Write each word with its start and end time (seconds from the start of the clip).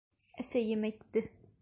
Әсәйем 0.45 0.89
әйтте! 0.91 1.27